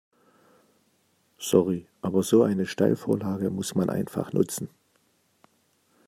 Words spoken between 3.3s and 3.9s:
muss